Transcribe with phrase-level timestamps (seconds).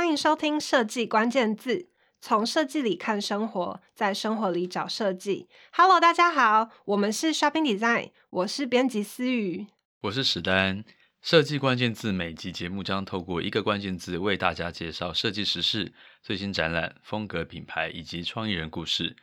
[0.00, 1.90] 欢迎收听设计关键字，
[2.22, 5.46] 从设计里看生活，在生活里找设计。
[5.72, 9.66] Hello，大家好，我们是 Shopping Design，我是编辑思雨，
[10.00, 10.82] 我是史丹。
[11.20, 19.14] 设计关键字每集节目将透过一个关键字为大家介绍设计时事、最新展览、风格品牌以及创意人故事。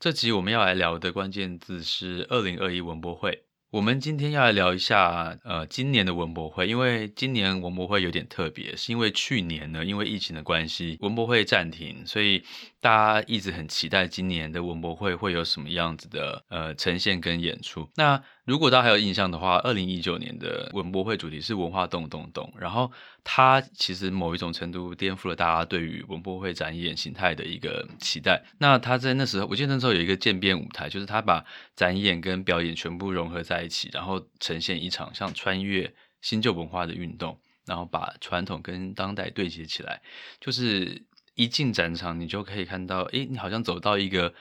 [0.00, 3.44] 这集我们要来聊的关键字是二零二一文博会。
[3.74, 12.44] 我们今天要来聊一下，呃，今年的文博会，因为今年文博会有点特别，是因为去年呢，因为疫情的关系，文博会暂停，所以
[12.84, 17.88] 大家一直很期待今年的文博会会有什么样子的呃呈现跟演出。
[17.94, 22.92] 那如果大家还有印象的话，二零一九年的文博会主题是文化动动动，然后
[23.24, 28.44] 它其实某一种程度颠覆了大家对于文博会展演形态的一个期待。
[28.58, 31.42] 那他在那时候，我记得那时候有一个渐变舞台，就是他把
[31.74, 35.90] 展演跟表演全部融合在一起，然后呈现一场像穿越
[36.20, 40.02] 新旧文化的运动，然后把传统跟当代对接起来，
[40.38, 41.02] 就是
[41.34, 44.34] 一进展场你就可以看到，诶，你好像走到一个。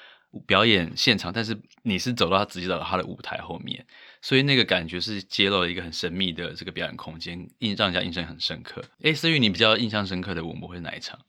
[0.47, 3.86] 表演现场，但是你是走到他直接走到他的舞台后面，
[4.19, 8.83] 所以那个感觉是揭露了一个很神秘的这个表演空间，印让人家印象很深刻。
[9.03, 11.19] 诶，思雨，你比较印象深刻的舞目会是哪一场？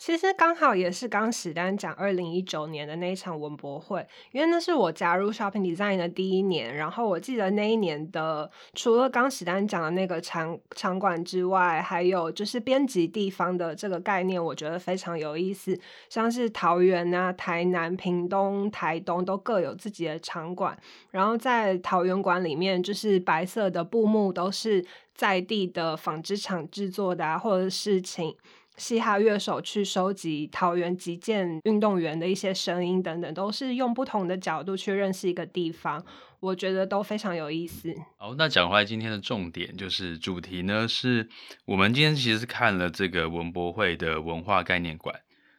[0.00, 6.74] 其实刚好也是刚史丹讲二零一九年的那一场文博会，因为那是我加入 Shopping Design 的第一年。
[6.74, 15.78] 然后我记得那一年的，除了刚史丹讲的那个场场馆之外，还有就是编辑地方的这个概念，我觉得非常有意思。
[16.08, 20.74] 像是桃园啊、台南、屏东、台东都各有自己的场馆。
[21.10, 24.82] 然后在桃园馆里面，就是白色的布幕都是
[25.20, 28.34] 在地的纺织厂制作的啊，或者是请。
[28.76, 36.02] 嘻哈乐手去收集桃园击剑运动员的一些声音等等，都是用不同的角度去认识一个地方，
[36.38, 37.94] 我觉得都非常有意思。
[38.16, 41.28] 好，那讲回来，今天的重点就是主题呢，是
[41.66, 45.14] 我们今天其实是看了这个文博会的文化概念馆，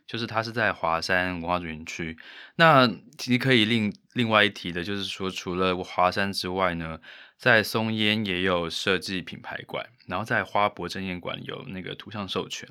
[0.07, 2.17] 就是它是在华山文化园区。
[2.55, 2.87] 那
[3.19, 6.99] 其实可以另另外一提的就是说，除了华山之外呢，
[7.41, 12.69] 在松烟也有设计品牌馆，然后在花博争艳馆有那个图像授权。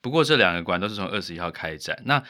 [0.00, 2.20] 不过这两个馆都是从二十一号开展，那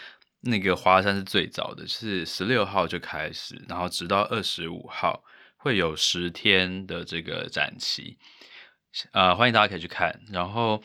[0.42, 5.24] 那个华山是最早的，是十六号就开始，然后直到二十五号
[5.56, 8.18] 会有十天的这个展期，
[9.12, 10.20] 啊、呃，欢迎大家可以去看。
[10.30, 10.82] 然后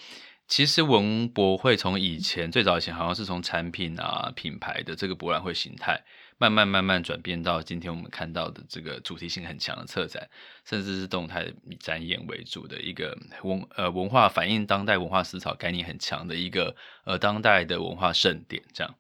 [0.47, 6.01] 其实文博会从以前最早以前好像是从产品啊品牌的这个博览会形态。
[6.43, 10.29] 慢慢慢慢转变到今天我们看到的这个主题性很强的策展，
[10.65, 11.49] 甚至是动态
[11.79, 18.93] 展演为主的一个文呃文化反映当代文化思潮概念很强的一个呃当代的文化盛典这样。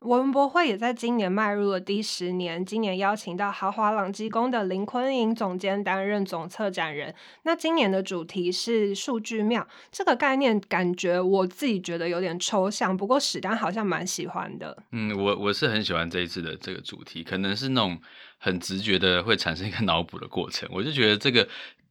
[0.00, 7.14] 文博会也在今年迈入了第十年，今年邀请到豪华朗基宫的林坤颖总监担任总策展人。
[7.42, 14.84] 那今年的主题是数据庙，这个概念感觉我自己觉得有点抽象，不过史丹好像蛮喜欢的。
[14.92, 17.98] 嗯，我我是很喜欢这一次的这个主题，可能是那种
[18.38, 20.68] 很直觉的会产生一个脑补的过程。
[20.74, 21.48] 我就觉得这个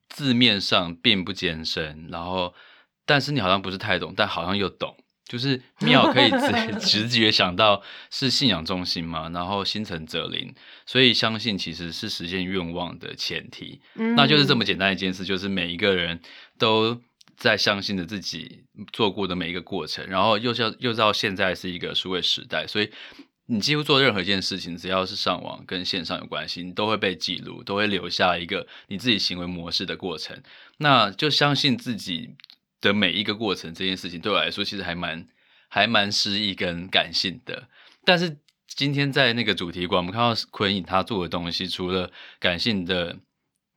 [0.10, 2.54] 字面上并不艰深，然后
[3.06, 4.96] 但是你好像不是太懂，但好像又懂。
[5.28, 6.78] 就是庙可以直
[7.08, 7.82] 直觉想到
[8.12, 10.54] 是信仰中心嘛，然后心诚则灵，
[10.86, 13.82] 所以相信其实是实现愿望的前提。
[13.96, 16.22] 嗯，那就是这么简单一件事，就是每一个人
[16.60, 17.02] 都
[17.36, 22.92] 在相信着自己做过的每一个过程，然后又叫又到现在是一个数位时代，所以
[23.48, 30.40] 你几乎做任何一件事情，只要是上网跟线上有关系，你都会被记录，都会留下一个你自己行为模式的过程。
[30.78, 32.36] 那就相信自己。
[32.86, 35.28] 的每一个过程，这件事情对我来说其实还蛮
[35.68, 37.68] 还蛮诗意跟感性的。
[38.04, 38.38] 但是
[38.68, 43.18] 今天在那个主题馆，我们看到坤颖他做的东西，除了感性的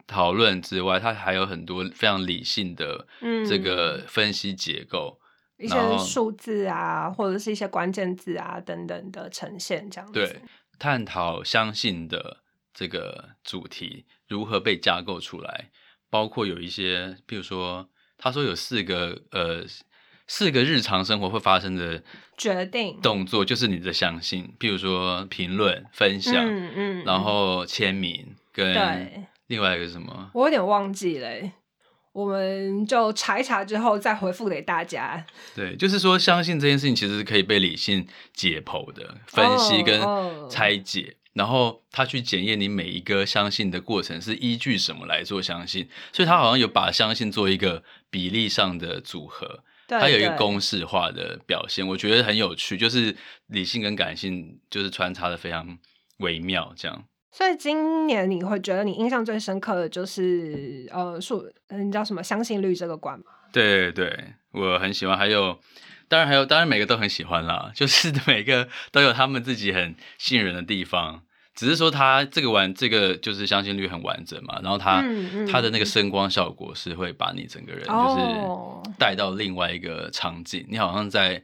[0.06, 3.06] 讨论之外，他还有很多非常理性的
[3.48, 5.18] 这个分析结构，
[5.58, 10.12] 嗯、一些数字啊，或者是一些关键字啊等等的呈现，这样子。
[10.12, 10.42] 对，
[10.78, 12.42] 探讨相信的
[12.74, 15.70] 这个主题如何被架构出来，
[16.10, 17.88] 包括有一些，比如说。
[18.18, 19.64] 他说有四个呃
[20.26, 22.02] 四个日常生活会发生的
[22.36, 30.30] 决定动作，就是你的相信，譬如说评论、分享，嗯嗯，然后签名跟另外一个是什么？
[30.34, 31.28] 我有点忘记了，
[32.12, 35.24] 我们就查一查之后再回复给大家。
[35.54, 40.02] 对，就是说相信这件事情其实是可以被理性解剖的分析跟
[40.50, 41.16] 拆解。
[41.38, 41.48] Oh, oh.
[41.48, 55.78] 然后他去检验你每一个相信的过程是依据什么来做相信，所以他好像有把相信做一个比例上的组合，它有一个公式化的表现，我觉得很有趣，就是理性跟感性就是穿插的非常
[56.18, 57.04] 微妙，这样。
[57.30, 63.26] 所以今年你会觉得你印象最深刻的就是呃数，嗯，叫什么相信率这个关吗？
[63.52, 65.60] 对对对，我很喜欢，还有
[66.08, 71.22] 当然还有当然每个都很喜欢啦，就是 每个都有他们自己很吸引人的地方。
[71.58, 81.42] 只是说它这个完这个就是相信率很完整嘛，然后它、嗯嗯、它的那个声光效果是会把你整个人就是带到另外一个场景，哦、你好像在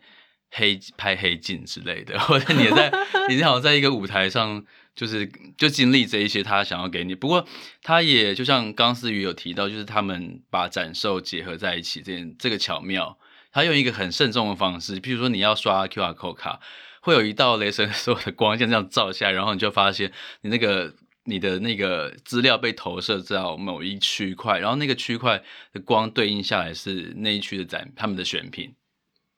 [0.53, 2.93] 黑拍黑镜之类的，或者你在
[3.29, 4.65] 你好像在一个舞台上，
[4.95, 5.29] 就是
[5.59, 7.13] 就经历这一些他想要给你。
[7.13, 7.45] 不过
[7.83, 13.19] 他也就像刚思瑜有提到，就是他们把展售结合在一起，这这个巧妙，
[13.51, 16.61] 他用一个很慎重的方式，譬如说你要刷 QR code 卡。
[17.05, 20.11] 会有一道雷神所有的光线这样照下来，然后你就发现
[20.41, 25.43] 你那个你的那个资料被投射到某一区块，然后那个区块
[25.75, 28.75] 的光对应下来是那一区的展他们的选品，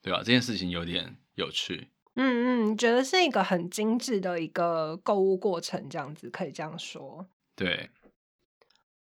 [0.01, 0.21] 对吧？
[0.21, 1.89] 这件事情有点有趣。
[2.15, 7.27] 嗯嗯，觉得是一个很精致的一个购物过程，这样子可以这样说。
[7.57, 7.91] 对。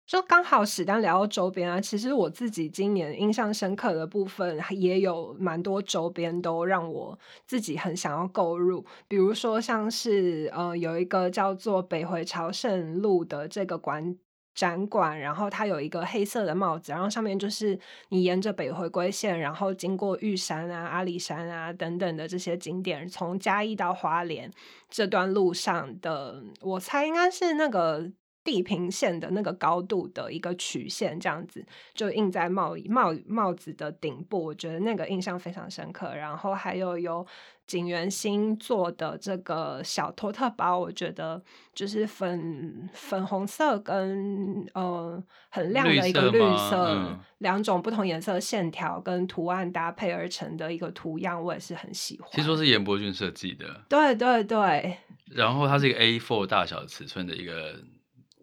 [0.07, 14.17] 就刚好史丹聊到周边啊，其实我自己今年印象深刻的部分也有蛮多周边都让我自己很想要购入，比如说像是呃有一个叫做北回朝圣路的这个馆
[14.55, 17.77] 展馆，然后它有一个黑色的帽子，然后上面就是
[18.11, 24.49] 你沿着北回归线，然后经过玉山啊、阿里山啊等等的这些景点，从嘉义到花莲
[24.89, 28.13] 这段路上的，我猜应该是那个。
[28.47, 36.15] 地平线的那个高度的一个曲线，这样子就印在帽帽帽子的顶部，我觉得那个印象非常深刻。
[36.15, 37.27] 然后还有由
[37.67, 41.43] 景元星做的这个小托特包，我觉得
[41.75, 45.21] 就是粉粉红色跟呃
[45.51, 46.39] 很亮的一个绿
[46.71, 52.31] 色，嗯、两种不同颜色线条跟图案搭配而成的一个图样，我也是很喜欢。
[52.31, 54.99] 听说是严伯俊设计的，对对对。
[55.33, 57.75] 然后它是一个 A4 大小尺寸的一个。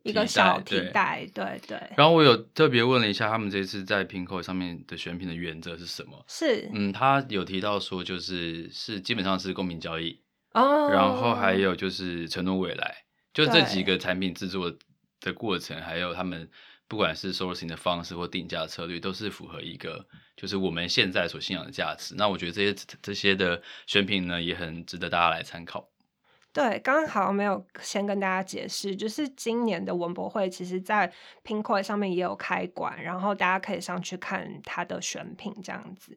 [0.03, 1.89] 一个小提袋，对对，对。
[1.97, 6.23] 然后我有特别问了一下，他们这次在 Pinkoi 上面的选品的原则是什么？
[6.27, 10.21] 是，嗯，他有提到说，就是是基本上是公平交易
[10.51, 14.71] 哦，然后还有就是承诺未来，就这几个产品制作
[15.21, 16.49] 的过程，还有他们
[16.89, 22.13] 不管是 sourcing 的方式或定价策略，都是符合一个就是我们现在所信仰的价值。
[22.17, 25.89] 那我觉得这些这些的选品呢，也很值得大家来参考。
[26.53, 31.11] 对，刚好没有先跟大家解释，就是今年的文博会，其实在
[31.43, 36.15] Pinkoi 上面也有开馆，然后大家可以上去看它的选品这样子。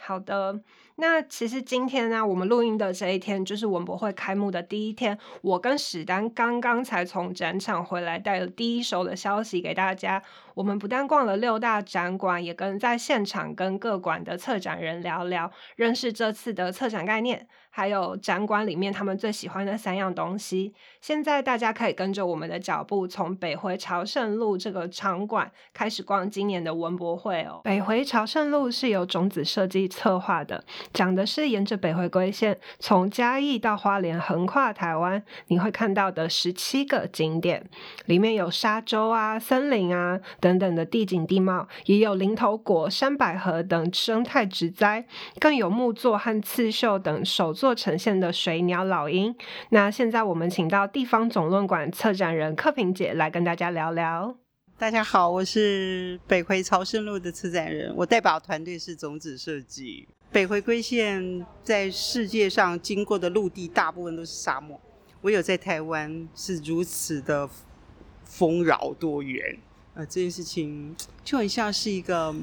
[0.00, 0.58] 好的，
[0.96, 5.18] 那其实今天呢，我们录音的这一天就是文博会开幕的第一天。
[5.40, 10.22] 我跟史丹刚刚才从展场回来，带了第一手的消息给大家。
[10.54, 20.74] 我们不但逛了六大展馆，也跟在现场跟各馆的策展人聊聊，认识这次的策展概念，还有展馆里面他们最喜欢的三样东西。
[21.00, 27.62] 现在大家可以跟着我们的脚步，从北回朝圣路这个场馆开始逛今年的文博会哦。
[27.64, 30.62] 北回朝圣路是由种子设计策划的，
[30.92, 37.68] 讲的是沿着北回归线，从嘉义到花莲，横跨台湾，你会看到的十七个景点，
[38.06, 45.06] 里面有沙洲啊、森林啊等等的地景地貌，也有林头果、山百合等生态植栽，
[45.38, 49.34] 更有木作和刺绣等手作呈现的水鸟、老鹰。
[49.70, 54.36] 那现在我们请到地方总论馆策展人克平姐来跟大家聊聊。
[54.78, 60.08] 大家好，我是北回朝圣路的策展人，我代表团队是种子设计。
[60.32, 64.80] 北回归线在世界上经过的陆地大部分都是沙漠，
[65.20, 67.46] 唯有在台湾是如此的
[68.24, 69.58] 丰饶多元。
[69.92, 72.34] 呃，这件事情就很像是一个，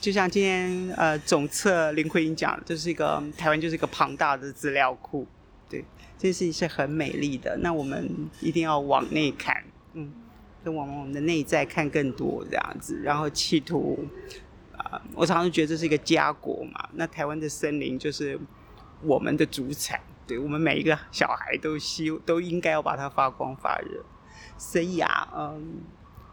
[0.00, 5.26] 就像今天呃总策林奎英讲的，就是一个台湾就是一个庞大的资料库。
[5.68, 5.84] 对，
[6.16, 7.56] 这件事情是很美丽的。
[7.56, 8.08] 那我们
[8.40, 10.12] 一定要往内看，嗯。
[10.64, 13.98] 跟往我们的内在看更多这样子，然后企图
[14.84, 16.88] 啊、呃，我常常觉得这是一个家国嘛。
[16.92, 18.38] 那台湾的森林就是
[19.02, 24.04] 我们的主产，对，我们每一个小孩都希都应该要把它发光发热。
[24.58, 25.82] 所以啊，嗯，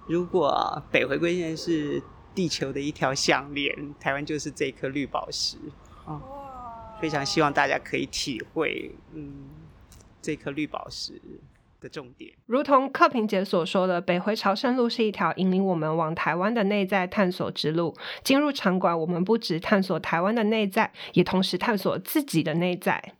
[0.08, 2.01] 如果北回归线是
[2.34, 5.58] 地球的一条项链，台湾就是这颗绿宝石
[6.06, 6.22] 啊、嗯。
[7.01, 9.48] 非常希望大家可以体会，嗯，
[10.22, 11.22] 这颗绿宝石。
[11.79, 17.95] 的重点，如同克平姐所说的，北回朝圣路是一条引领我们往台湾的内在探索之路。
[18.24, 23.13] 进入场馆，我们不只探索台湾的内在，也同时探索自己的内在。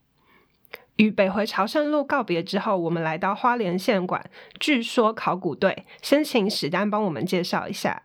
[0.98, 8.04] 与北回朝圣路告别之后，我们来到花莲县馆，据说考古队，先请史丹帮我们介绍一下。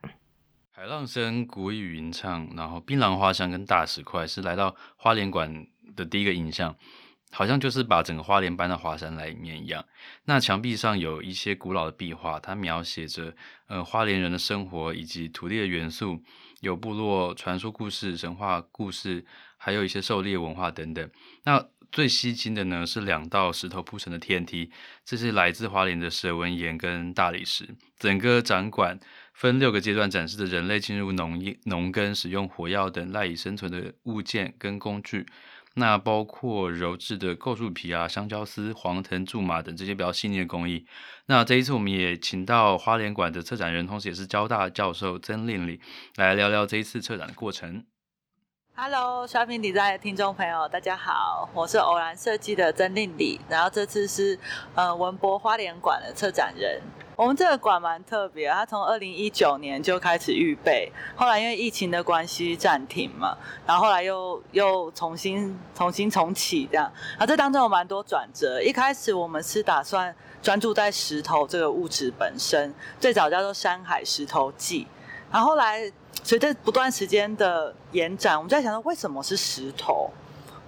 [0.71, 6.77] 海浪声、古语吟唱，然后槟榔花香跟大石块，是来到花莲馆的第一个印象。
[7.35, 9.85] 好像就是把整个花莲搬到华山来面一样。
[10.27, 13.35] 那墙壁上有一些古老的壁画，它描写着
[13.67, 16.23] 呃花莲人的生活以及土地的元素，
[16.61, 19.25] 有部落传说故事、神话故事，
[19.57, 21.11] 还有一些狩猎文化等等。
[21.43, 24.71] 那最吸睛的呢，是两道石头铺成的天梯，
[25.05, 27.69] 这是来自花莲的蛇纹岩跟大理石。
[27.99, 28.99] 整个展馆
[29.33, 35.27] 分六个阶段展示的人类进入农业、农耕、使用火药等赖以生存的物件跟工具。
[35.77, 40.87] 那包括鞣制的构树皮啊、香蕉丝、黄藤苎麻等这些比较细腻的工艺。
[41.27, 45.81] 那这一次我们也请到花莲馆的策展人，同时也是交大教授曾令礼
[46.17, 47.85] 来聊聊这一次策展的过程。
[48.77, 54.39] Hello，Shopping Design 的听众朋友，大家好，我是偶然设计的曾令礼，然后这次是
[54.75, 56.81] 呃文博花莲馆的策展人。
[57.17, 68.61] 我们这个馆蛮特别，它从二零一九年就开始预备，后来因为疫情的关系暂停嘛，然后后来又又重新重新重启这样，然后这当中有蛮多转折。
[68.61, 74.87] 一开始我们是打算专注在石头这个物质本身，最早叫做山海石头记，
[75.31, 75.93] 然后后来。
[76.23, 80.11] 随着不断时间的延展，我们在想说，为什么是石头？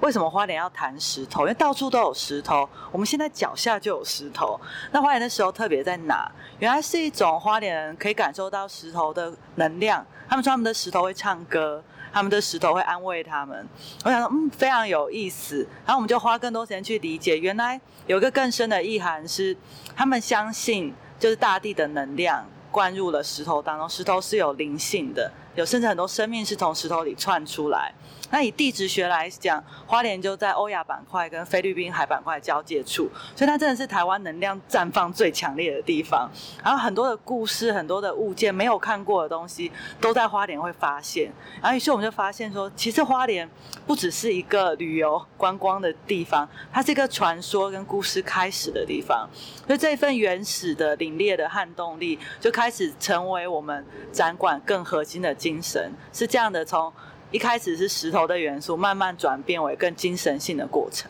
[0.01, 1.43] 为什么花莲要谈石头？
[1.43, 4.61] 因为到处都有石头，我们现在脚下就有石头。
[4.93, 6.31] 那花莲的石头特别在哪？
[6.59, 10.05] 原来是一种花莲人可以感受到石头的能量。
[10.29, 13.67] 他们说他们的石头会唱歌，他们的石头会安慰他们。
[14.05, 15.67] 我想说，嗯，非常有意思。
[15.85, 19.57] 然后我们就花更多时间去理解，原来有一个更深的意涵是，
[19.97, 22.45] 他们相信就是大地的能量。
[22.73, 27.93] 灌入了石头当中，石头是有灵性的，有甚至很多生命是从石头里窜出来。
[28.29, 36.29] 那以地质学来讲，花莲就在欧亚板块跟菲律宾海板块交界处，所以它真的是台湾能量绽放最强烈的地方。
[36.65, 39.71] 然后很多的故事、很多的物件、没有看过的东西，
[40.01, 41.31] 都在花莲会发现。
[41.63, 43.49] 然后于是我们就发现说，其实花莲
[43.87, 49.29] 不只是一个旅游观光的地方，它是一个传说跟故事开始的地方。
[49.69, 55.93] 所以这一份原始的凛冽的撼动力，就开始成为我们展馆更核心的精神。
[56.13, 56.93] 是这样的，从
[57.31, 61.09] 一开始是石头的元素，慢慢转变为更精神性的过程。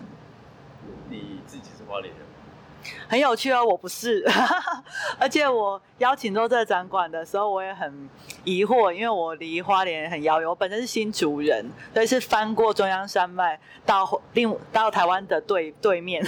[3.09, 4.25] 很有趣哦，我不是，
[5.19, 8.09] 而且我邀请做这个展馆的时候，我也很
[8.45, 16.25] 疑惑，因为我离花莲很遥远，我本身是新竹人，所以是翻过中央山脉到另到台湾的对 对面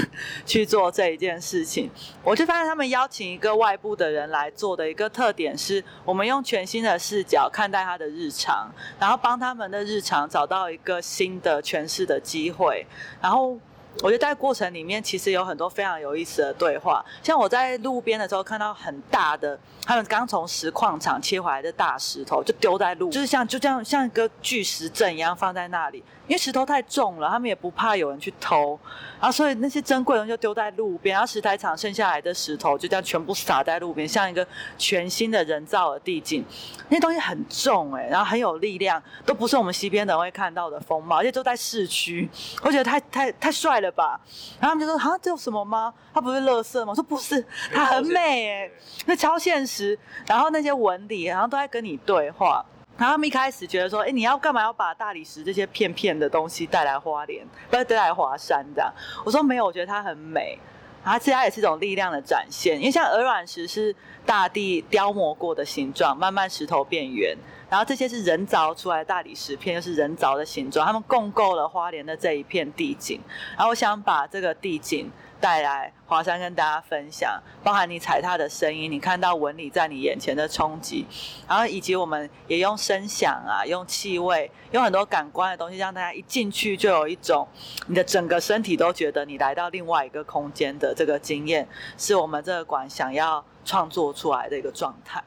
[0.47, 1.91] 去做这一件事情。
[2.23, 8.71] 我就发现他们邀请一个外部的人来做的一个特点是，我们用全新的视角看待他的日常，
[9.01, 12.87] 然后帮他们的日常找到一个新的诠释的机会，
[13.21, 13.59] 然后。
[14.02, 17.05] 我觉得在过程里面，其实有很多非常有意思的对话。
[17.23, 26.02] 像我在路边的时候，看到很大的，他们刚从石矿场切回来的大石头，就丢在路，就是像就这样像一个巨石阵一样放在那里。
[26.29, 28.79] 因为石头太重了，他们也不怕有人去偷，
[29.19, 36.45] 然后所以那些珍贵的东西就丢在路边，然后石材厂剩下来的石头就这样全部撒在路边，像一个全新的人造的地景。
[36.91, 42.29] 那些东西很重哎、然后很有力量，都不是我们西边人会看到的风貌，而且都在市区，
[42.63, 44.21] 我觉得太太太帅了吧。
[44.61, 45.93] 然后他们就说：“啊，这有什么吗？
[46.13, 48.71] 它不是垃圾吗？”我说：“不是，它很美哎、
[49.07, 52.65] 那超现实。”然后那些纹理，然后都在跟你对话。
[52.99, 58.93] 然后他们一开始觉得说，哎，你要干嘛要把大理石这些片片的东西带来花莲，不是带来华山这样？
[59.25, 60.59] 我说没有，我觉得它很美，
[61.05, 62.76] 然后其实它也是一种力量的展现。
[62.76, 63.95] 因为像鹅卵石是
[64.26, 67.37] 大地雕磨过的形状，慢慢石头变圆，
[67.71, 73.21] 然后这些是人凿出来的大理石片，又是人凿的形状，他们共构了花莲的这一片地景。
[73.57, 75.09] 然后我想把这个地景。
[75.40, 81.07] 带来华山跟大家分享，包含你踩踏的声音，你看到纹理在你眼前的冲击，
[81.49, 87.47] 然后以及我们也用声响啊，用气味，用很多感官的东西，让大家一进去就有一种
[87.87, 95.23] 你的整个身体都觉得你来到另外一个空间的这个经验，是我们这个馆想要创作出来的一个状态。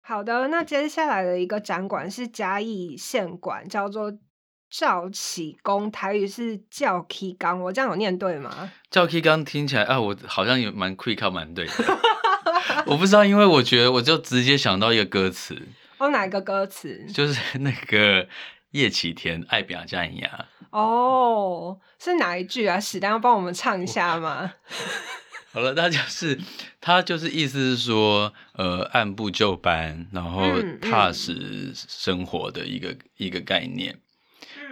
[0.00, 4.12] 好的，那接下来的一个展馆是嘉义县馆，叫做。
[4.70, 8.70] 赵启功，台语是叫 K 刚，我这样有念对吗？
[8.90, 11.72] 叫 K 刚听起来啊，我好像也蛮 quick 靠蛮对的。
[12.86, 15.60] 我不知道，因为我觉得我就直接想到一个歌词。
[15.98, 17.04] 哦，哪一个歌词？
[17.12, 18.28] 就是那个
[18.72, 20.30] 叶启田爱表家一样。
[20.70, 22.78] 哦，是哪一句啊？
[22.78, 24.52] 史丹要帮我们唱一下吗？
[25.50, 26.38] 好了，那就是
[26.78, 30.42] 他就是意思是说，呃，按部就班，然后
[30.80, 33.98] 踏实生活的一个、嗯嗯、一个概念。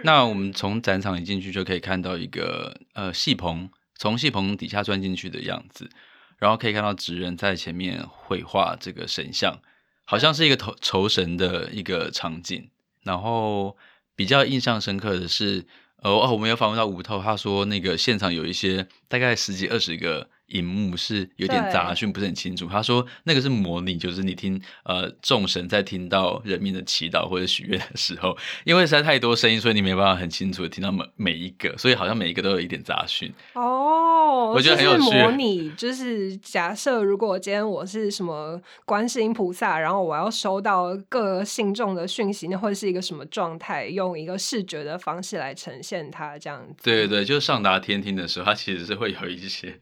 [0.03, 5.89] 那我们从展场一进去就可以看到一个呃戏棚，从戏棚底下钻进去的样子，
[6.37, 9.59] 然后可以看到纸人在前面绘画这个神像，
[10.05, 12.69] 好像是一个头酬神的一个场景。
[13.03, 13.77] 然后
[14.15, 15.65] 比较印象深刻的是，
[16.01, 22.67] 呃哦，我们有访问到吴透，他说那个现场有一些大概十几二十个荧幕是有点杂讯，不是很清楚。
[22.67, 33.33] 他说那个是模拟，就是你听呃众神在听到人民的祈祷或者许愿的时候，因为实在太多声音，所以你没办法很清楚的听到每每一个，所以好像每一个都有一点杂讯。
[33.53, 35.11] 哦，我觉得很有趣。
[35.17, 43.87] 模拟就是假设如果今天我是什么观世音菩萨，然后我要收到各信众的讯息，那会是一个什么状态？
[43.87, 46.83] 用一个视觉的方式来呈现它，这样子。
[46.83, 49.79] 对对对，就是上达天听的时候，它其实是会有一些。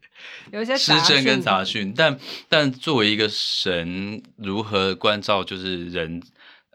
[0.55, 6.21] 有一些失真跟杂讯，但但作为一个神，如何关照就是人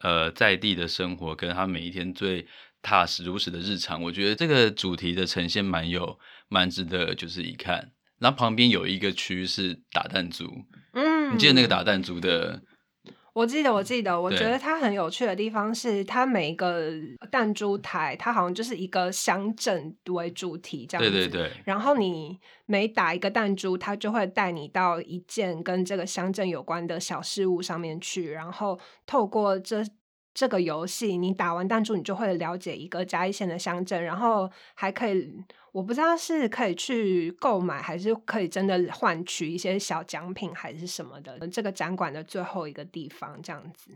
[0.02, 2.46] 呃在地的生活，跟他每一天最
[2.82, 6.18] 踏实如实的日常，我觉得这个主题的呈现蛮有
[6.48, 7.90] 蛮值得就是一看。
[8.18, 10.44] 然后旁边有一个区是打弹珠，
[10.92, 12.60] 嗯，你记得那个打弹珠的？
[13.40, 16.92] 我记得，我记得，我觉得它很有趣的地方是，它每一个
[17.30, 21.10] 弹珠台，它好像就是一个乡镇为主题这样子。
[21.10, 21.50] 对对对。
[21.64, 29.82] 然后你每打一个弹珠，它就会带你到一件跟这个乡镇有关的小事物上面去，然后透过这。
[30.32, 41.46] 这个游戏，你打完弹珠，你就会了解一个嘉义县的乡镇，然后还可以，我不知道是可以去购买，还是可以真的换取一些小奖品，还是什么的。
[41.48, 43.90] 这个展馆的最后一个地方，这样子。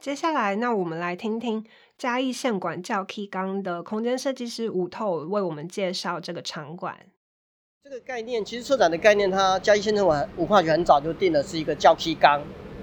[0.00, 1.64] 接下来，那我们来听听
[1.96, 6.98] 嘉义县管教 K 刚的空间设计师吴透为我们介绍这个场馆。
[7.84, 12.42] 这个概念，其实策展的概念，它嘉义县政府文化局很早就定的是一个教 K 刚，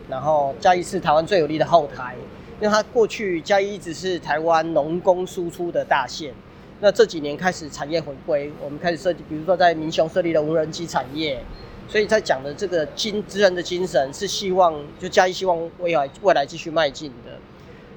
[0.09, 2.15] 然后嘉义是台湾最有力的后台。
[2.61, 6.31] 因为它过去嘉义一直是台湾农工输出的大县，
[6.79, 11.43] 那这几年开始产业回归，我们开始设计，比如说在民雄设立了无人机产业，
[11.87, 17.31] 所以在讲的这个精职人的精神是希望就嘉义希望未来未来继续迈进的。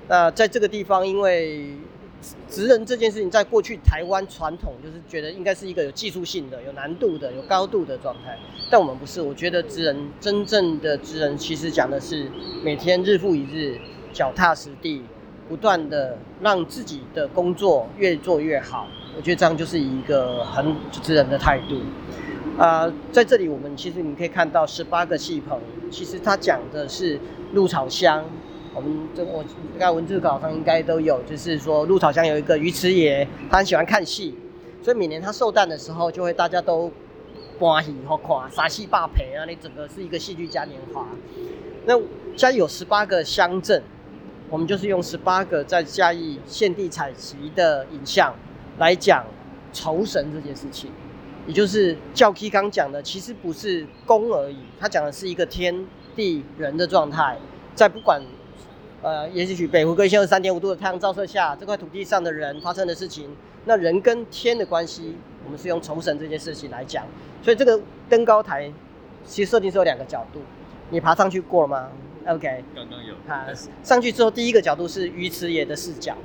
[0.08, 1.66] 那在这个地方，因为
[2.48, 8.38] 职人这件事情在过去台湾传统就是觉得应该是一个有技术性的、有难度的、有高度的状态，
[8.70, 12.30] 但我们不是，我觉得职人真正的职人其实讲的是
[12.62, 13.78] 每天日复一日。
[14.14, 15.02] 脚踏实地，
[15.48, 21.80] 不断的让自己的工作越做越好，我觉得这样就是一个很主持人的态度。
[22.56, 25.58] 啊、呃，在这里我们其实你可以看到十八个戏棚，
[25.90, 27.18] 其实它讲的是
[27.52, 28.24] 鹿草乡。
[28.72, 34.36] 我们这我应该文字稿上应该都有，就是说鹿草乡有一个鱼池爷，他很喜欢看戏，
[34.80, 36.90] 所以每年他寿诞的时候，就会大家都
[37.58, 41.06] 欢喜和看杀戏霸赔啊，那整个是一个戏剧嘉年华。
[41.86, 42.00] 那
[42.36, 43.82] 家有十八个乡镇。
[44.50, 48.34] 我们就是用十八个在嘉义现地采集的影像
[48.78, 49.24] 来讲
[49.72, 50.90] 酬神这件事情，
[51.46, 57.38] 也就是教 K 刚讲的，其实不是功而已，他讲的是一个天地人的状态，
[57.74, 58.22] 在不管
[59.02, 63.28] 呃，也许北回归线二三点五度的太阳照射下，这块土地上的人发生的事情，
[63.64, 67.04] 那人跟天的关系，我们是用酬神这件事情来讲，
[67.42, 68.72] 所以这个登高台
[69.26, 70.40] 其实设定是有两个角度，
[70.90, 71.88] 你爬上去过了吗
[72.26, 73.14] ？OK，刚刚有。
[73.26, 73.46] 爬，
[73.82, 76.16] 上去之后，第一个角度是鱼池野的视角，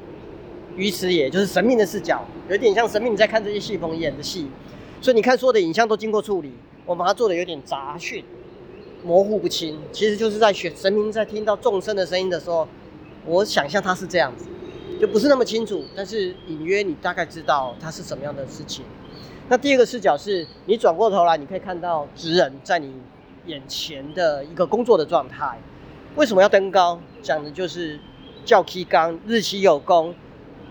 [0.76, 4.48] 鱼池爷就是神明的视角，有点像神明在看这些戏棚演的戏，
[5.02, 6.54] 所以你看所有的影像都经过处理，
[6.86, 8.24] 我们把它做的有点杂讯，
[9.04, 12.68] 模糊不清，其实就是在选神明在听到众生的声音的时候，
[13.26, 14.46] 我想象他是这样子，
[15.00, 18.86] 就不是那么清楚，但是隐约你大概知道它是什么样的事情。
[19.48, 22.94] 那第二个视角是你转过头来，你可以看到直人在你
[23.46, 25.58] 眼前的一个工作的状态。
[26.16, 27.00] 为什么要登高？
[27.22, 28.00] 讲的就是
[28.44, 30.16] 教 K 刚日期有功，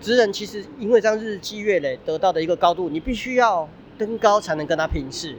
[0.00, 5.36] 职人其实因为这样日积月累得到的一个高度，你必须要登高才能跟他平视，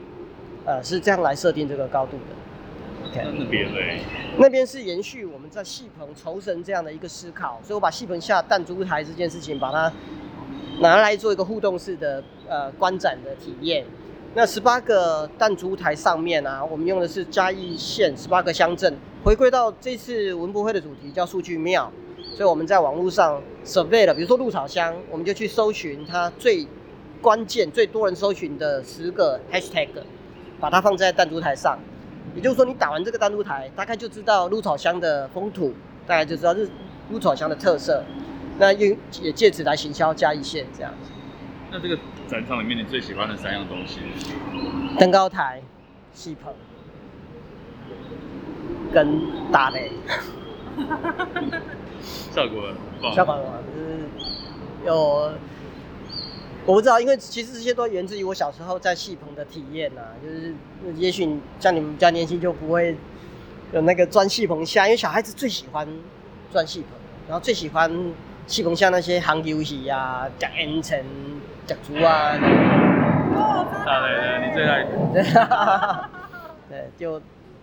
[0.65, 3.09] 呃，是这样来设定这个高度的。
[3.09, 3.99] OK，那边嘞？
[4.37, 9.91] 那边是延续我们在戏棚酬神这样的一个思考，所以我把戏棚下弹珠台这件事情，把它
[10.79, 13.85] 拿来做一个互动式的呃观展的体验。
[14.35, 21.91] 那十八个弹珠台上面啊，我们用的是嘉义县十八个乡镇，回归到这次文博会的主题叫数据庙，
[22.35, 26.67] 所以我们在网络上 survey 了，比如说鹿草乡，我们就去搜寻它最
[27.21, 29.89] 关键、最多人搜寻的十个 hashtag，
[30.59, 31.79] 把它放在弹珠台上。
[32.35, 35.73] 也就是说，你打完这个弹珠台，大概就知道鹿草乡的风土，
[36.05, 36.69] 大概就知道是
[37.09, 38.03] 鹿草乡的特色。
[38.59, 41.09] 那用也借此来行销嘉义县这样子。
[41.71, 41.97] 那这个
[42.29, 44.01] 展场里面你最喜欢的三样东西？
[44.99, 45.59] 登高台、
[46.13, 46.53] 戏棚
[48.93, 49.91] 跟打雷。
[52.31, 53.15] 效果很棒。
[53.15, 54.07] 效果很棒，就是
[54.85, 55.31] 有
[56.67, 60.01] 我不知道，因为其实这些都源自于我小时候在戏棚的体验呐。
[60.23, 60.53] 就是
[60.97, 61.27] 也许
[61.59, 62.95] 像你们比较年轻就不会
[63.73, 65.87] 有那个钻戏棚下，因为小孩子最喜欢
[66.51, 66.89] 钻戏棚，
[67.27, 67.91] 然后最喜欢
[68.45, 71.03] 戏棚下那些行游戏呀、讲烟尘。
[71.69, 72.33] 讲足啊！
[73.35, 73.85] 哦，子。
[73.85, 74.83] 打雷了，你最爱。
[76.67, 77.21] 对，就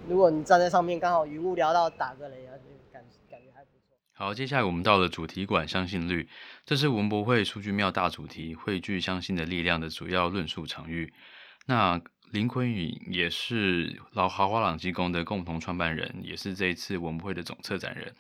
[0.09, 3.97] 如果你站在上面，刚好云雾缭绕，打个雷啊，就感感觉还不错。
[4.15, 6.29] 好，接下来我们到了主题馆相信率，
[6.65, 11.13] 这是文博会数据庙大主题汇聚相信的力量的主要论述场域。
[11.67, 18.15] 那林坤颖也是老豪华朗机工的共同创办人，也是这一次文博会的总策展人。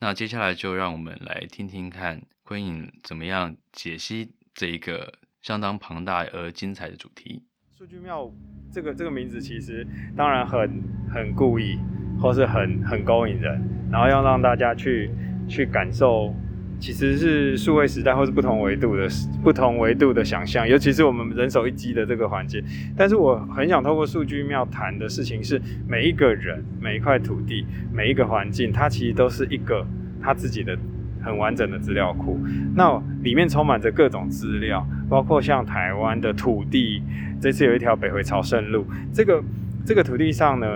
[0.00, 7.42] 那接下来就让我们来听听看坤颖怎么样解析这一个相当庞大而精彩的主题。
[7.76, 8.30] 数据庙
[8.72, 11.78] 这个这个名字其实当然很很故意，
[12.20, 15.10] 或是很很勾引人，然后要让大家去
[15.48, 16.34] 去感受。
[16.80, 19.08] 其实是数位时代，或是不同维度的
[19.42, 22.62] 不同维度的想象，尤其是我们人手一机的这个环境。
[22.96, 29.84] 但是我很想透过数据庙谈的事情是，每一个人、每一块土地、每一个环境，它其实都是一个
[30.22, 30.78] 他自己的
[31.22, 32.38] 很完整的资料库。
[32.74, 37.02] 那里面充满着各种资料，包括像台湾的土地，
[37.40, 39.42] 这次有一条北回朝圣路，这个
[39.84, 40.66] 这个土地上呢。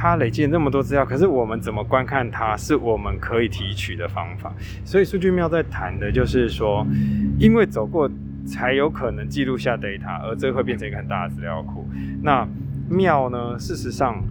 [0.00, 4.54] 它累积了那么多资料，可是我们怎么观看它，是我们可以提取的方法。
[4.84, 6.86] 所以数据庙在谈的就是说，
[7.36, 8.08] 因为走过
[8.46, 11.84] 才有可能记录下 data，而这会变成一个很大的资料库。
[12.22, 12.46] 那
[12.88, 13.58] 庙呢？
[13.58, 14.22] 事实上，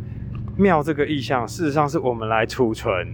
[0.56, 3.06] 庙这个意象，事实上是我们来储存。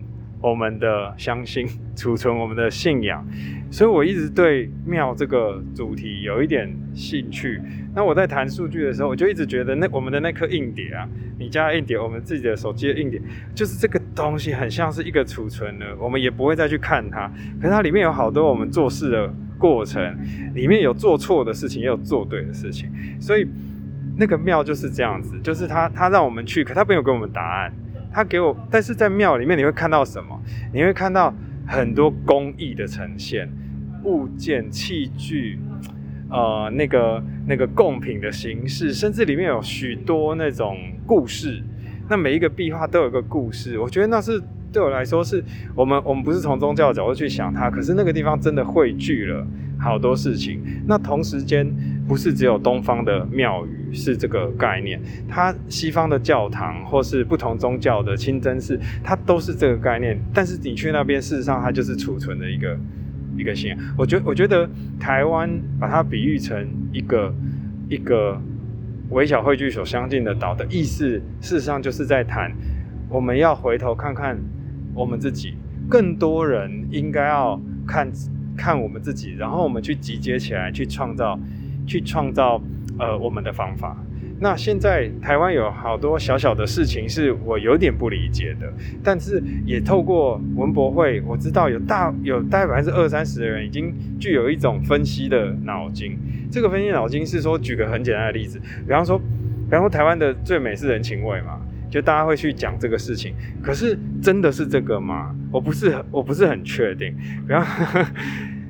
[0.44, 3.26] 我们的相信， 储存我们的信仰，
[3.72, 7.62] 所以我一直对庙这个主题有一点兴趣。
[7.96, 11.08] 那我在谈数据的时候，我就一直觉得那我们的那颗硬碟啊，
[11.40, 13.22] 你家硬碟，我们自己的手机的硬碟，
[13.56, 17.32] 就是这个东西很像是一个储存的，我们也不会再去看它。
[17.62, 20.02] 可是它里面有好多我们做事的过程，
[20.54, 22.90] 里面有做错的事情，也有做对的事情。
[23.18, 23.48] 所以
[24.18, 27.74] 那个庙就是这样子，就是它它让我们去，可它没有给我们答案。
[28.14, 30.40] 他给我，但是在庙里面你会看到什么？
[30.72, 31.34] 你会看到
[31.68, 33.50] 很多工艺的呈现，
[34.04, 35.58] 物件、器具，
[36.30, 41.64] 呃，那个那个贡品的形式，甚至里面有许多那种故事。
[42.10, 49.46] 那每一个壁画都有个故事，我觉得那是对我来说是我们我们不是从宗教的角度去想它，可是那个地方真的汇聚了
[49.80, 50.62] 好多事情。
[50.88, 51.66] 那同时间
[52.08, 53.84] 不是只有东方的庙宇。
[53.96, 60.20] 是这个概念，它西方的教堂或是不同宗教的清真寺，它都是这个概念。
[60.34, 62.76] 但是你去那边，事实上它就是储存的一个
[63.38, 63.78] 一个信仰。
[63.96, 64.68] 我觉我觉得
[65.00, 65.48] 台湾
[65.80, 67.32] 把它比喻成一个
[67.88, 68.42] 一个
[69.12, 72.52] 微小汇聚所相近的岛的意思，事实上就是在谈
[73.08, 74.36] 我们要回头看看
[74.96, 75.54] 我们自己，
[75.88, 78.12] 更多人应该要看
[78.58, 81.40] 看我们自己，然后我们去集结起来，去创造，
[81.88, 82.62] 去创造。
[83.00, 83.98] 呃，我们的方法。
[84.40, 88.72] 那现在台湾有好多小小的事情是我有点不理解的，
[89.04, 96.16] 但是也透过文博会，我知道有大有大概百分之二三十的人已经具有一种分析的脑筋。
[96.52, 101.60] 这个分析脑筋是说，举个很简单的例子，比方说，比方说台湾的最美是人情味嘛，
[101.94, 103.36] 就大家会去讲这个事情。
[103.62, 105.36] 可是真的是这个吗？
[105.52, 107.16] 我不是很我不是很确定。
[107.48, 107.64] 比方。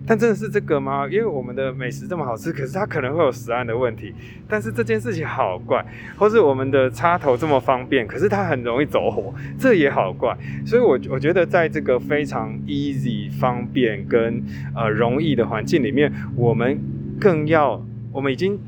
[0.05, 1.07] 但真的是这个吗？
[1.09, 4.13] 因为我们的美食这么好吃，可是它可能会有食安的问题。
[4.49, 5.81] 但是这件事情好怪，
[6.17, 10.37] 或是我们的插头这么方便，可是它很容易走火，这也好怪。
[10.65, 14.43] 所以，我我觉得在这个非常 easy、方便跟
[14.75, 16.77] 呃容易的环境里面，我们
[17.17, 17.81] 更要，
[18.11, 18.59] 我们已经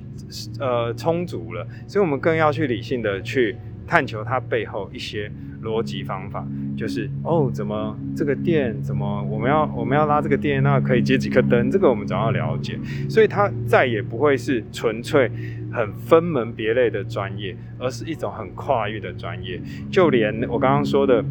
[0.62, 5.32] 呃充足了，所以我们更要去理性的去探求它背后一些。
[5.63, 6.45] 逻辑方法
[6.78, 12.78] 就是哦，怎么这个电怎么我们要我们要拉这个电，那可以接几颗灯，这个我们总要了解，
[13.10, 15.32] 所以它再也不会是纯粹
[15.74, 19.60] 很分门别类的专业，而是一种很跨域的专业。
[19.89, 21.26] 就连我刚刚说的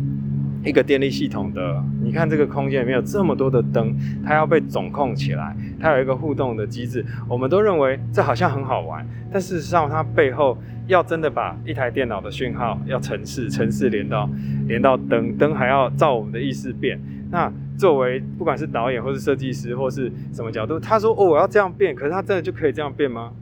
[0.64, 10.56] 一个电力系统的，你看这个空间里面有这么多的灯，它要被总控起来，它有一个互动的机制，我们都认为这好像很好玩，但事实上它背后。
[10.86, 14.28] 要真的把一台电脑的讯号要程式程式连到
[14.68, 17.00] 连到灯，灯还要照我们的意思变。
[17.30, 23.32] 那作为不管是导演或是设计师或是什么角度，他说哦，我要这样变，可是他真的就可以这样变吗？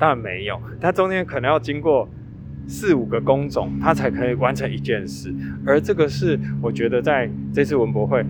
[0.00, 2.08] 当然没有，他中间可能要经过
[2.66, 5.32] 四五个工种，他才可以完成一件事。
[5.64, 8.20] 而这个是我觉得在这次文博会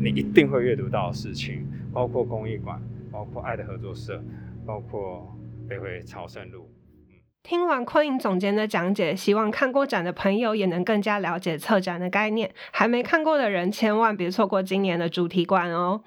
[0.00, 4.22] 你一定会阅读到的事情，包括公艺馆，包括爱的合作社，
[4.66, 5.26] 包括
[5.68, 6.70] 北回朝圣路。
[7.44, 12.52] 听完坤颖总监的讲解，希望看过展的朋友也能更加了解策展的概念。
[12.72, 16.02] 还没看过的人，千万别错过今年的主题馆哦。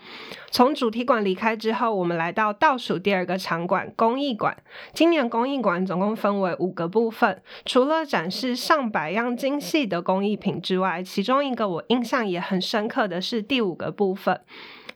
[0.51, 4.55] 从主题馆离开之后，我们来到倒数第二个场馆——工艺馆。
[4.93, 14.41] 今年工艺馆总共分为五个部分，除了展示上百样精细的工艺品之外，其中一个我印象也很深刻的是第五个部分。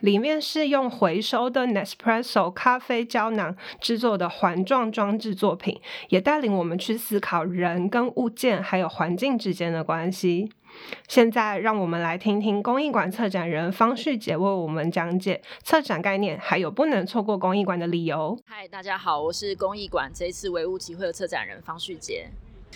[0.06, 10.52] 里面是用回收的 Nespresso 咖啡胶囊制作的环状装置作品，也带领我们去思考人跟物件还有环境之间的关系。
[11.08, 18.38] 现在，让我们来听听公艺馆策展人方旭杰为我们讲解策展概念，还有不能错过公艺馆的理由。
[18.46, 22.30] 嗨，大家好，我是公艺馆这一次唯物集会的策展人方旭杰。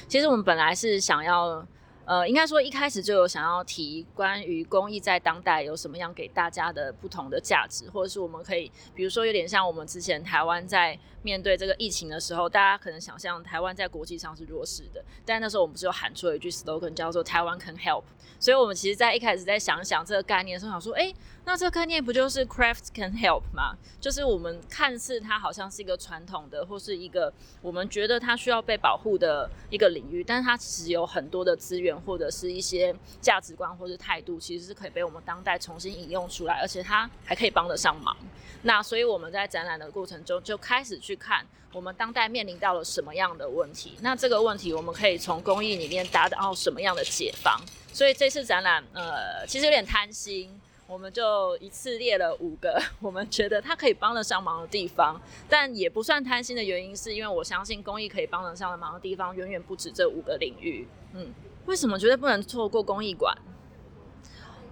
[0.07, 1.63] 其实我们本来是想要。
[2.09, 18.03] 呃，应该说一开始就有想要提关于公益在当代有什么样给大家的不同的价值，或者是我们可以，比如说有点像我们之前台湾在面对这个疫情的时候，大家可能想象台湾在国际上是弱势的，但那时候我们不是有喊出了一句 slogan 叫做台湾 can help，
[18.39, 23.75] 所以我们其实在一开始在想想这个概念的时候，想说，哎，那这个概念不就是 craft can help 吗？
[23.99, 31.89] 就是我们看似它好像是一个传统的，或是一个我们觉得它需要被保护的一个领域，但是它其实有很多的资源。
[32.05, 38.15] 或者是一些价值观或者态度，其实是可以被我们当代重新引用出来，而且它还可以帮得上忙。
[38.61, 41.43] 那所以我们在展览的过程中就开始去看
[41.73, 43.97] 我们当代面临到了什么样的问题。
[44.01, 47.59] 那这个问题我们可以从公益里面达到什么样的解方？
[47.91, 55.19] 所以这次展览，呃，其实有点贪心，我们就一次列了五个我们觉得它可以帮得上忙的地方，
[55.49, 60.87] 但也不算贪心的原因，是因为我相信公益可以帮得上的忙的地方远远不止这五个领域。
[61.15, 61.33] 嗯。
[61.65, 63.35] 为什么绝对不能错过公艺馆？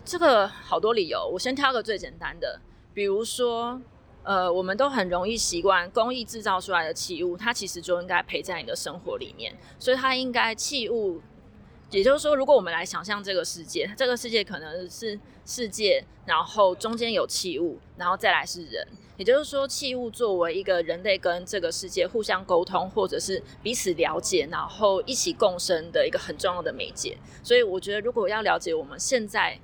[0.03, 2.59] 这个好多理由，我先挑个最简单的，
[2.91, 3.79] 比如说，
[4.27, 11.21] 呃，我们都很容易习惯工艺制造出来的器物，它其实就应该陪在你的生活里面，所以它应该器物。
[11.91, 18.85] 也就是说，如果我们来想象这个世界，这个世界可能是世界，然后中间有器物，然后再来是人。
[19.15, 27.17] 也就是说，器物作为一个人类跟这个世界互相沟通，或者是彼此了解，然后一起共生的一个很重要的媒介。
[27.41, 29.57] 所以，我觉得如果要了解我们现在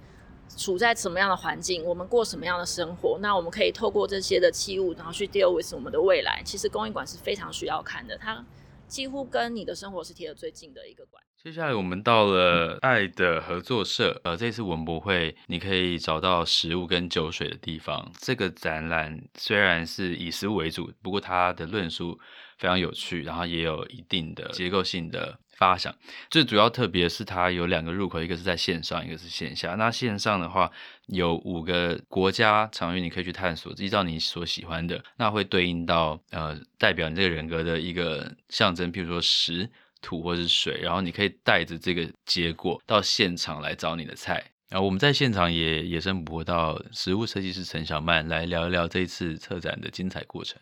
[0.57, 6.41] 处在什么样的环境，我们过什么样的生活，那我们可以透过这些的器物，然后去 deal with 我们的未来。
[6.45, 8.43] 其实，公艺馆是非常需要看的，它
[8.87, 11.21] 几乎跟你的生活是贴得最近的一个馆。
[11.43, 18.09] 接下来我们到了爱的合作社，呃，这次文博会你可以找到食物跟酒水的地方。
[18.17, 22.17] 这个展览虽然是以食物为主，不过它的论述
[22.57, 25.93] 非常有趣，然后也有一定的结构性的发想。
[26.29, 29.75] 最主要特别是它有两个入口，一个是在线上，一个是线下。
[29.75, 30.71] 那线上的话
[31.07, 39.69] 有五个国家场域你可以去探索，依照你所喜欢的，那会对应到呃代表你这个人格的一个象征，譬如说石。
[40.05, 44.43] 土或是水，然后你可以带着这个结果到现场来找你的菜。
[44.67, 50.59] 然后我们在现场也野生捕获到食物设计师陈小曼来聊一聊这一次策展的精彩过程。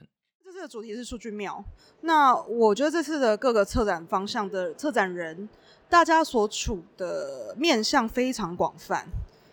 [0.62, 1.63] 这次的主题是数据庙。
[2.02, 5.50] 那我觉得这次的各个策展方向的策展人，
[5.89, 9.08] 大家所处的面向非常广泛，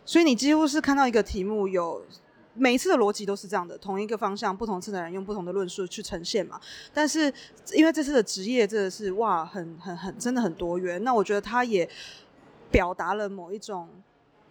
[0.05, 2.05] 所以你几乎是看到一个题目有。
[2.53, 6.61] 每一次的逻辑都是这样的，同一个方向，不同策展人用不同的论述去呈现嘛。
[6.92, 7.33] 但是
[7.73, 11.03] 因为这次的职业真的是哇，很很很，真的很多元。
[11.05, 11.88] 那我觉得他也
[12.71, 13.88] 表达了某一种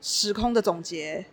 [0.02, 1.24] 时空的总结。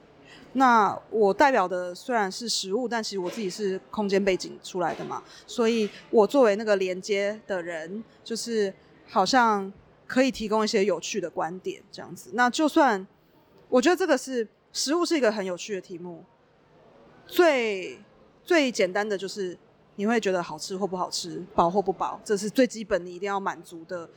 [0.55, 8.73] 那我代表的虽然是实物，但其实我自己是空间背景出来的嘛，所以我作为那个连接的人，就是
[9.09, 9.73] 好像
[10.07, 12.31] 可以提供一些有趣的观点这样子。
[12.35, 13.07] 那就算
[13.69, 16.25] 我觉得这个是食物是一个很有趣的题目。
[17.27, 17.99] 最
[18.45, 19.57] 最简单的就是
[19.97, 24.09] 你会觉得好吃或不好吃，饱或不饱，这是最基本你一定要满足的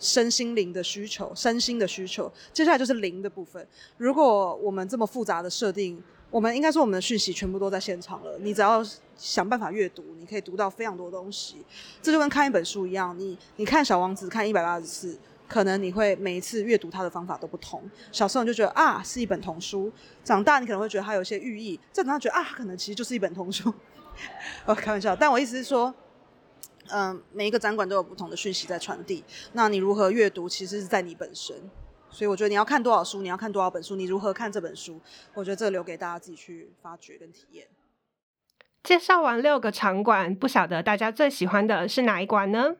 [0.00, 2.32] 身心灵的需求，身心的需求。
[2.52, 3.64] 接下来就是灵的部分。
[3.96, 8.84] 如果我们这么复杂的设定，我们应该说我们的讯息全部都在现场了，你只要
[9.16, 11.56] 想办法阅读，你可以读到非常多东西。
[12.02, 15.18] 这就跟看一本书一样，你你看《小王子》看一百八十次。
[15.48, 17.82] 可能你会每一次阅读它的方法都不同。
[18.12, 19.90] 小时候你就觉得啊是一本童书，
[20.22, 23.74] 长大你可能会觉得它有一些寓意，再长大觉得啊可能其实就是一本童书。
[24.64, 25.92] 我 开玩笑，但我意思是说，
[26.92, 29.24] 嗯、每一个展馆都有不同的讯息在传递。
[29.52, 31.56] 那你如何阅读，其实是在你本身。
[32.10, 35.00] 所以我觉得你要看多少书，你要看多少本书，你如何看这本书，
[35.34, 37.68] 我觉得这留给大家自己去发掘跟体验。
[38.82, 42.74] 介绍完六个场馆，不晓得大家最喜欢的是哪一馆呢？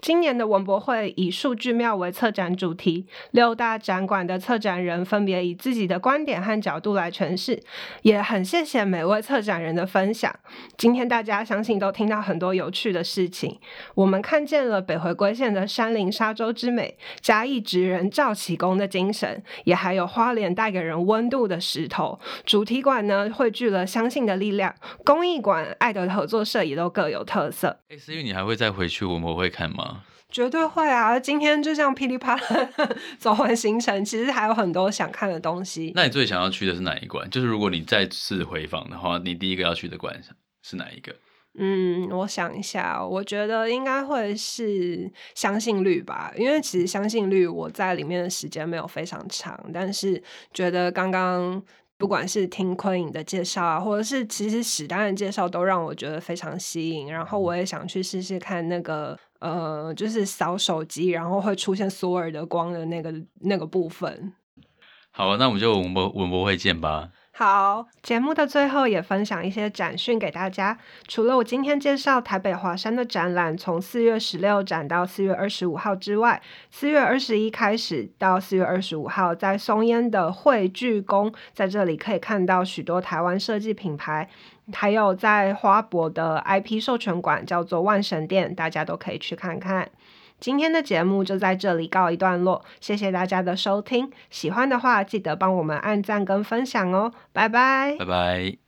[0.00, 7.60] 今年的文博会以数据庙为策展主题，六大展馆的策展人分别以自己的观点和角度来诠释，
[8.02, 10.32] 也很谢谢每位策展人的分享。
[10.76, 13.58] 今天大家相信都听到很多有趣的事情，
[13.96, 22.20] 我们看见了北回归线的山林沙洲之美，嘉义职人赵启功的精神，也还有花莲带给人温度的石头。
[22.46, 24.72] 主题馆呢汇聚了相信的力量，
[25.04, 27.80] 公艺馆、爱的合作社也都各有特色。
[27.88, 29.87] 哎，思玉，你还会再回去文博会看吗？
[30.30, 31.18] 绝对会啊！
[31.18, 32.70] 今天就这样噼里啪啦
[33.18, 35.92] 走完行程，其实还有很多想看的东西。
[35.94, 37.28] 那你最想要去的是哪一关？
[37.30, 40.20] 就是如果你再次回访的话，你第一个要去的关
[40.62, 41.14] 是哪一个？
[41.58, 51.60] 嗯，我想一下，我觉得应该会是相信率吧，因为其实相信率我在里面的时间没有非常长，但是觉得刚刚
[51.96, 64.32] 不管是听昆影的介绍啊，或者是其实史丹的介绍，都让我觉得非常吸引，然后我也想去试试看那个呃，就是扫手机然后会出现索尔的光的那个那个部分。
[65.10, 67.10] 好，那我们就文博文博会见吧。
[67.32, 70.76] 好，节目的最后也分享一些展讯给大家。
[71.06, 84.28] 除了我今天介绍台北华山的展览，从四月十六展到四月二十五号之外，四月二十一开始到四月二十五号，在松烟的汇聚宫，在这里可以看到许多台湾设计品牌，
[84.72, 89.88] 还有在花博的 IP 授权馆叫做万神殿，大家都可以去看看。
[90.40, 94.10] 今天的节目就在这里告一段落，谢谢大家的收听。
[94.30, 98.67] 喜欢的话，记得帮我们按赞跟分享哦，拜拜，拜拜。